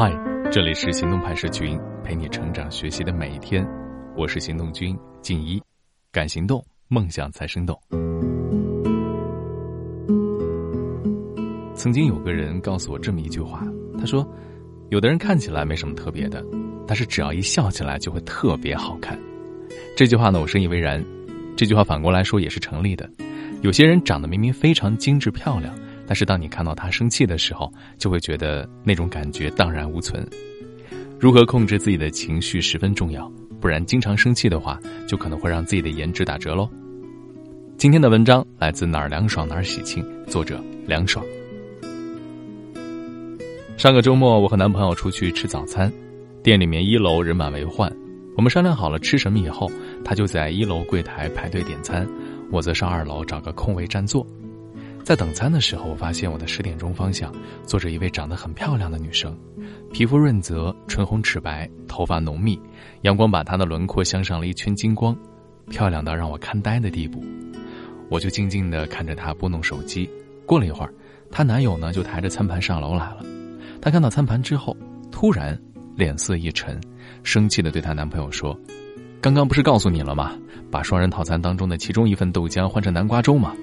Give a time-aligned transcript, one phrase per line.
[0.00, 0.16] 嗨，
[0.52, 3.66] 这里是行动派社群，陪你成长学习的每一天。
[4.16, 5.60] 我是行动君静一，
[6.12, 7.76] 敢行动，梦想才生动。
[11.74, 13.66] 曾经有个人告诉我这么一句话，
[13.98, 14.24] 他说
[14.90, 16.44] ：“有的人看起来没什么特别的，
[16.86, 19.18] 但是只要一笑起来就会特别好看。”
[19.98, 21.04] 这句话呢，我深以为然。
[21.56, 23.10] 这句话反过来说也是成立的。
[23.62, 25.74] 有些人长得明明非常精致漂亮。
[26.08, 30.26] 但是当你看到他生气的时候，就会觉得那种感觉荡然无存。
[31.20, 36.66] 如何控制自己的情绪十分重要，不然经常生气的话，就可能会让自己的颜值打折喽。
[37.76, 41.22] 今天的文章来自哪儿凉爽哪儿喜庆，作者凉爽。
[43.76, 45.92] 上个周末，我和男朋友出去吃早餐，
[46.42, 47.92] 店里面一楼人满为患。
[48.36, 49.70] 我们商量好了吃什么以后，
[50.04, 52.08] 他就在一楼柜台排队点餐，
[52.50, 54.26] 我则上二楼找个空位占座。
[55.08, 59.34] 在等餐的时候，我发现我的十点钟方向坐着一位长得很漂亮的女生，
[59.90, 62.60] 皮肤润泽，唇红齿白，头发浓密，
[63.04, 65.16] 阳光把她的轮廓镶上了一圈金光，
[65.70, 67.24] 漂亮到让我看呆的地步。
[68.10, 70.06] 我就静静地看着她拨弄手机。
[70.44, 70.92] 过了一会儿，
[71.30, 73.24] 她男友呢就抬着餐盘上楼来了。
[73.80, 74.76] 她看到餐盘之后，
[75.10, 75.58] 突然
[75.96, 76.78] 脸色一沉，
[77.22, 78.54] 生气地对她男朋友说
[79.22, 80.36] ：“刚刚不是告诉你了吗？
[80.70, 83.54] 把双人套餐当中的其中一份豆浆换成南瓜粥吗？”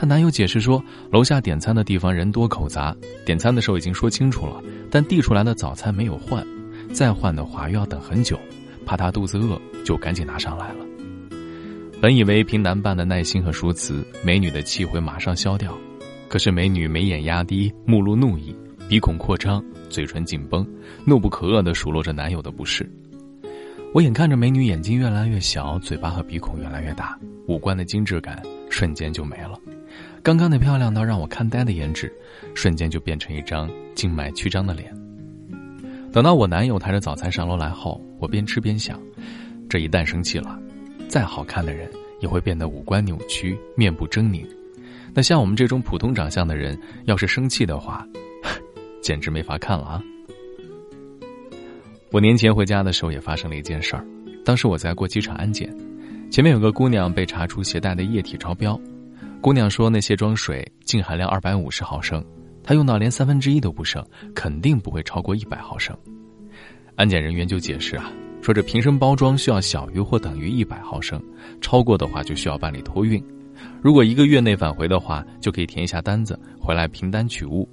[0.00, 4.58] 她男友解释说，楼下点餐的地方人多口杂，点餐的时候已经说清楚了，
[4.90, 6.42] 但递出来的早餐没有换，
[6.90, 8.40] 再换的话又要等很久，
[8.86, 10.86] 怕她肚子饿，就赶紧拿上来了。
[12.00, 15.76] 本以为凭男伴的耐心和说辞，美女的气会马上消掉，
[16.30, 18.56] 可是美女眉眼压低，目露怒意，
[18.88, 20.66] 鼻孔扩张，嘴唇紧绷，
[21.04, 22.90] 怒不可遏地数落着男友的不是。
[23.92, 29.60] 我眼看着美女眼睛越来越小，嘴巴和鼻孔越来越大，五官的精致感瞬间就没了。
[30.22, 32.12] 刚刚那漂亮到让我看呆的颜值，
[32.54, 34.94] 瞬间就变成一张静脉曲张的脸。
[36.12, 39.00] 等到我男友抬着早餐上楼来后，我边吃边想：
[39.68, 40.60] 这一旦生气了，
[41.08, 44.46] 再好看的人也会变得五官扭曲、面部狰狞。
[45.14, 48.06] 那像我们这种普通长相的人，要是生气的话，
[49.02, 50.02] 简直没法看了啊！
[52.12, 54.04] 我年前回家的时候也发生了一件事儿，
[54.44, 55.74] 当时我在过机场安检，
[56.30, 58.78] 前面有个姑娘被查出携带的液体超标。
[59.40, 62.22] 姑娘说：“那卸妆水净含量二百五十毫升，
[62.62, 65.96] 她用到连三分之一都不剩，肯定不会超过一百毫升。”
[66.94, 68.12] 安检人员就解释啊，
[68.42, 71.18] 说这瓶身包装需要小于或等于一百毫升，
[71.62, 73.22] 超过的话就需要办理托运。
[73.80, 77.66] 如果一个月内返回的话，就可以填一下单子，回来凭单取物。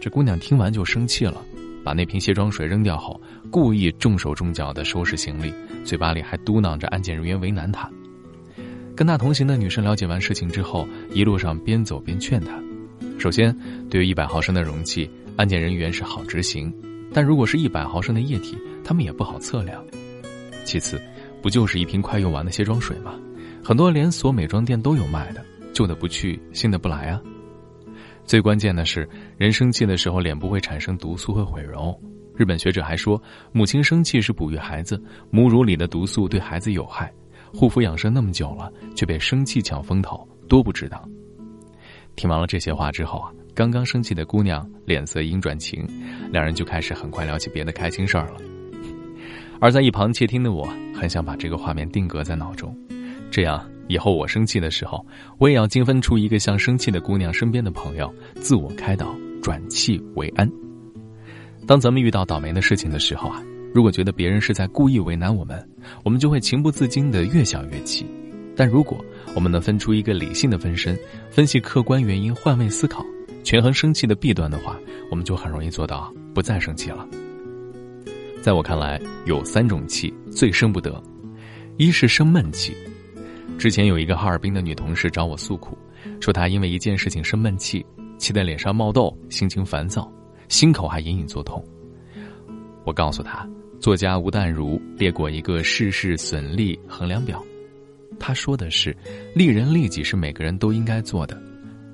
[0.00, 1.40] 这姑娘听完就生气了，
[1.84, 5.54] 把那瓶卸妆水扔掉后，故意重手重脚的收拾行李，
[5.84, 7.88] 嘴巴里还嘟囔着安检人员为难她。
[8.98, 12.60] 跟他同行的女生了解完事情之后，一路上边走边劝他：
[13.16, 13.56] 首先，
[13.88, 16.68] 对于一百毫升的容器，安检人员是好执行；
[17.14, 19.80] 但如果是一百毫升的液体，他们也不好测量。
[20.64, 21.00] 其次，
[21.40, 23.14] 不就是一瓶快用完的卸妆水吗？
[23.62, 27.22] 很多连锁美妆店都有卖的，旧的不去，新的不来啊。
[28.24, 31.96] 最关键的是，人生气的时候，脸部会产生毒素，会毁容。
[32.34, 33.22] 日本学者还说，
[33.52, 37.12] 母亲生气是哺育孩子，母乳里的毒素对孩子有害。
[37.52, 41.00] 护肤养生那么久了，却被生气抢风头，多不值当。
[42.16, 45.86] 听完了这些话之后啊，刚刚生气的姑娘脸色阴转晴，
[46.30, 48.36] 两人就开始很快聊起别的开心事儿了。
[49.60, 52.76] 而在一旁窃听的我，很想把这个画面定格在脑中，
[53.30, 55.04] 这样以后我生气的时候，
[55.38, 60.50] 我也要精分出一个像生气的姑娘身边的朋友，自我开导，转气为安。
[61.66, 63.42] 当咱们遇到倒霉的事情的时候啊。
[63.74, 65.68] 如果觉得别人是在故意为难我们，
[66.04, 68.04] 我们就会情不自禁的越想越气；
[68.56, 70.98] 但如果我们能分出一个理性的分身，
[71.30, 73.04] 分析客观原因，换位思考，
[73.44, 74.76] 权衡生气的弊端的话，
[75.10, 77.06] 我们就很容易做到不再生气了。
[78.40, 81.02] 在我看来，有三种气最生不得，
[81.76, 82.74] 一是生闷气。
[83.58, 85.76] 之前有一个哈尔滨的女同事找我诉苦，
[86.20, 87.84] 说她因为一件事情生闷气，
[88.16, 90.10] 气得脸上冒痘，心情烦躁，
[90.48, 91.62] 心口还隐隐作痛。
[92.84, 93.46] 我告诉她。
[93.80, 97.42] 作家吴淡如列过一个事事损利衡量表，
[98.18, 98.94] 他说的是：
[99.34, 101.40] 利人利己是每个人都应该做的，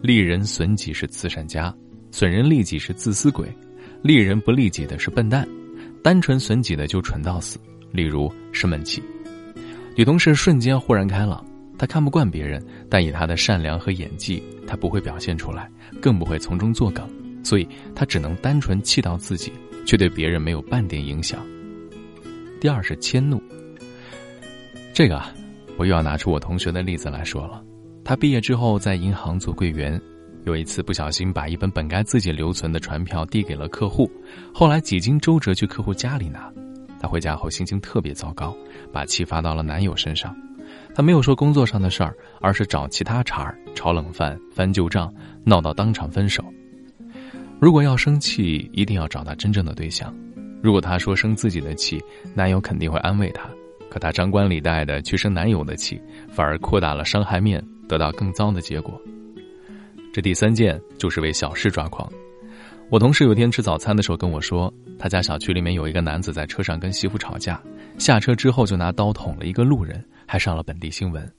[0.00, 1.74] 利人损己是慈善家，
[2.10, 3.46] 损人利己是自私鬼，
[4.02, 5.46] 利人不利己的是笨蛋，
[6.02, 7.58] 单纯损己的就蠢到死。
[7.92, 9.02] 例如生闷气，
[9.94, 11.44] 女同事瞬间豁然开朗。
[11.76, 15.70] 她看不惯别人，但以她的善良和演技，她不会表现出来，
[16.00, 17.06] 更不会从中作梗，
[17.44, 19.52] 所以她只能单纯气到自己，
[19.84, 21.44] 却对别人没有半点影响。
[22.64, 23.42] 第二是迁怒。
[24.94, 25.34] 这个啊，
[25.76, 27.62] 我又要拿出我同学的例子来说了。
[28.02, 30.00] 他毕业之后在银行做柜员，
[30.44, 34.10] 有一次不小心把一本本该自己留存的传票递给了客户，
[34.54, 36.50] 后来几经周折去客户家里拿。
[36.98, 38.56] 她回家后心情特别糟糕，
[38.90, 40.34] 把气发到了男友身上。
[40.94, 45.12] 她没有说工作上的事儿，而是找其他茬儿，炒冷饭、翻旧账，
[45.44, 46.42] 闹到当场分手。
[47.60, 50.16] 如果要生气，一定要找到真正的对象。
[50.64, 52.02] 如果她说生自己的气，
[52.34, 53.46] 男友肯定会安慰她。
[53.90, 56.00] 可她张冠李戴的去生男友的气，
[56.30, 58.98] 反而扩大了伤害面，得到更糟的结果。
[60.10, 62.10] 这第三件就是为小事抓狂。
[62.88, 67.62] 我同事有天吃早餐的时候跟我说，他家小区里面有一个男子在车上跟媳妇吵架，
[67.98, 71.30] 下车之后就拿刀捅了一个路人，还上了本地新闻。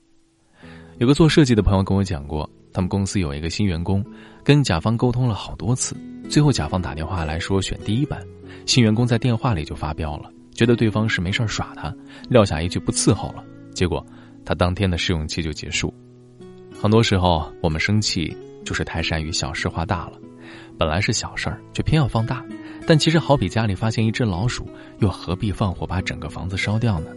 [0.99, 4.03] 有个做设计的朋友跟我讲过，他们公司有一个新员工，
[4.43, 5.95] 跟甲方沟通了好多次，
[6.29, 8.21] 最后甲方打电话来说选第一版，
[8.65, 11.95] 新员工在电话里就发飙了，觉得对方是没事耍他，
[12.29, 13.41] 撂下一句不伺候了，
[13.73, 14.05] 结果
[14.43, 15.93] 他当天的试用期就结束。
[16.77, 18.35] 很多时候我们生气。
[18.65, 20.13] 就是太善于小事化大了，
[20.75, 22.43] 本来是小事儿，却偏要放大。
[22.87, 24.67] 但其实好比家里发现一只老鼠，
[25.01, 27.11] 又何必放火把整个房子烧掉呢？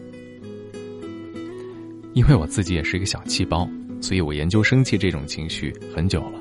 [2.13, 3.67] 因为我自己也是一个小气包，
[4.01, 6.41] 所以我研究生气这种情绪很久了。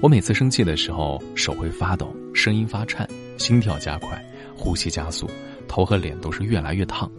[0.00, 4.24] 我每次生气的时候，手会发抖，声音发颤，心跳加快，
[4.56, 5.28] 呼吸加速，
[5.68, 7.10] 头和脸都是越来越烫。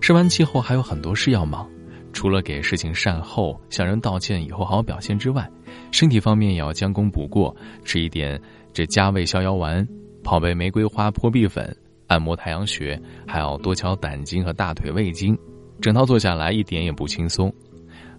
[0.00, 1.68] 生完气后还有很多事要忙。
[2.12, 5.48] 除了给事情善后、向人道歉以后好好表现之外，
[5.92, 7.54] 身体方面也要将功补过，
[7.84, 8.40] 吃一点
[8.72, 9.86] 这加味逍遥丸，
[10.24, 11.74] 泡杯玫瑰花破壁粉，
[12.08, 15.38] 按摩太阳穴，还要多敲胆经和大腿胃经，
[15.80, 17.54] 整套做下来一点也不轻松，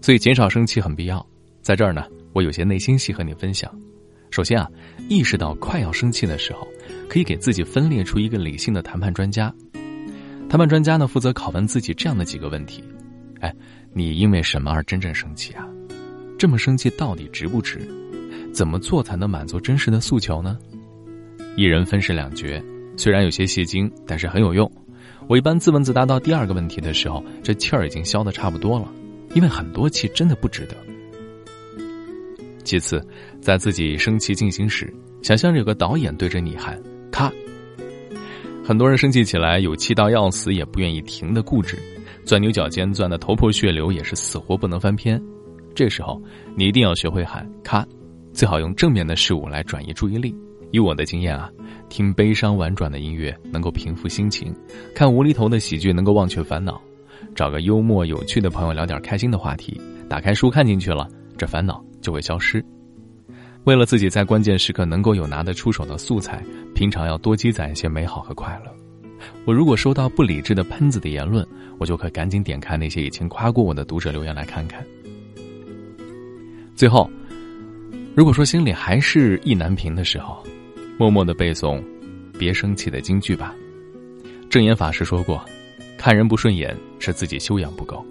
[0.01, 1.25] 所以减少生气很必要。
[1.61, 2.03] 在这儿呢，
[2.33, 3.73] 我有些内心戏和你分享。
[4.29, 4.69] 首先啊，
[5.07, 6.67] 意识到快要生气的时候，
[7.07, 9.53] 可以给自己分裂出一个理性的谈判专家。
[10.49, 12.83] 谈判专家呢，负责拷问自己这样的几个问题：
[13.39, 13.53] 哎。
[13.93, 15.67] 你因为什么而真正生气啊？
[16.39, 17.77] 这么生气到底值不值？
[18.53, 20.57] 怎么做才能满足真实的诉求呢？
[21.57, 22.63] 一人分饰两角，
[22.95, 24.71] 虽然有些戏精，但是很有用。
[25.27, 28.89] 我一般自问自答到第二个问题的时候，这气儿已经消的差不多了，
[29.33, 30.75] 因为很多气真的不值得。
[32.63, 33.05] 其次，
[33.41, 36.81] 在自己生气进行时，想象着有个导演对着你喊
[37.11, 37.31] “咔”。
[38.63, 41.77] 很多人生气起来有气到要死也不愿意停的固执。
[42.23, 45.21] 钻牛角尖，钻的头破血流，也是死活不能翻篇。
[45.73, 46.21] 这时候，
[46.55, 47.85] 你一定要学会喊“咔”，
[48.31, 50.33] 最好用正面的事物来转移注意力。
[50.69, 51.49] 以我的经验啊，
[51.89, 54.55] 听悲伤婉转的音乐能够平复心情，
[54.93, 56.81] 看无厘头的喜剧能够忘却烦恼，
[57.35, 59.79] 找个幽默有趣的朋友聊点开心的话题，
[60.09, 61.07] 打开书看进去了，
[61.37, 62.63] 这烦恼就会消失。
[63.63, 68.71] 为了自己在关键时刻能够有拿得出手的素材，平常要多积攒一些美好和快乐。
[69.45, 71.47] 我如果收到不理智的喷子的言论，
[71.77, 74.83] 我就可赶紧点开那些以前夸过我的读者留言来看看。
[76.75, 77.07] 最后，
[78.15, 80.43] 如果说心里还是意难平的时候，
[80.97, 81.79] 默默的背诵
[82.39, 83.53] “别生气”的金句吧。
[84.49, 85.45] 正言法师说过
[86.01, 88.03] ：“看人不顺眼是自己修养不够。”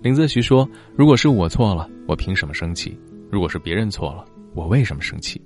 [0.00, 2.98] 林则徐说：“如果是我错了，我凭什么生气？
[3.30, 4.24] 如果是别人错了，
[4.54, 5.38] 我为什么生气？”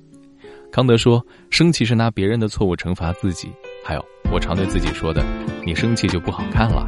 [0.70, 3.48] 康德说：“生气是拿别人的错误惩罚自己。”
[3.84, 4.04] 还有。
[4.30, 5.24] 我常对自己说的
[5.66, 6.86] ：“你生气就不好看了。”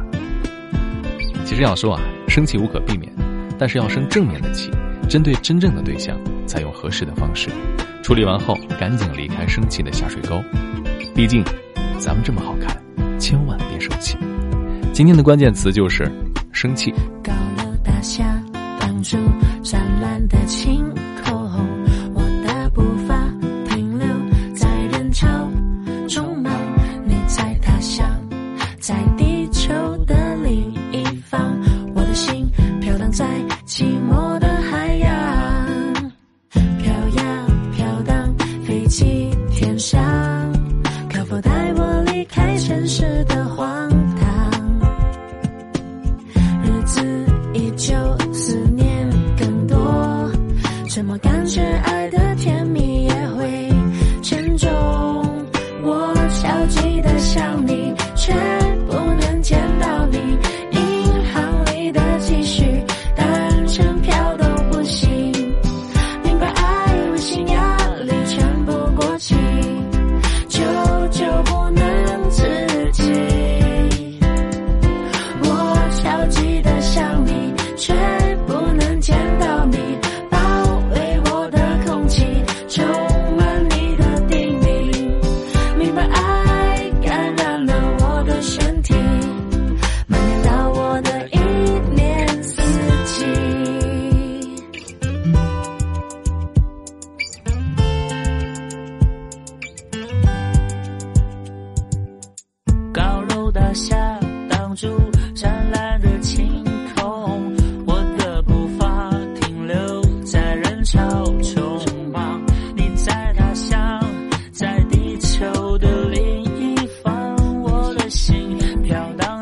[1.43, 3.11] 其实要说啊，生气无可避免，
[3.59, 4.69] 但是要生正面的气，
[5.09, 7.49] 针对真正的对象，采用合适的方式
[8.01, 10.39] 处理完后，赶紧离开生气的下水沟。
[11.15, 11.43] 毕竟，
[11.99, 12.79] 咱们这么好看，
[13.19, 14.15] 千万别生气。
[14.93, 16.11] 今天的关键词就是
[16.51, 16.93] 生气。
[17.23, 18.30] 高楼大厦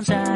[0.02, 0.29] 飘荡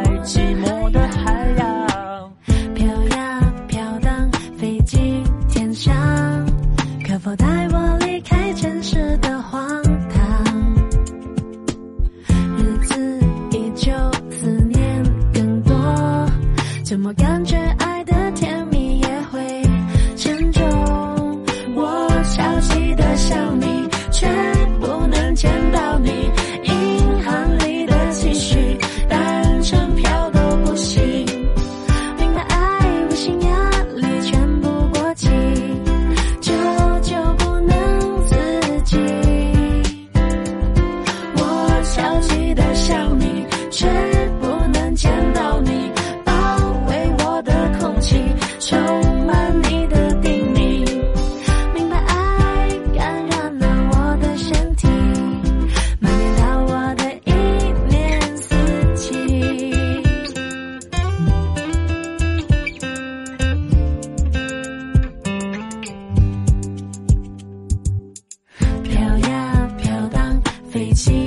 [70.94, 71.23] 起。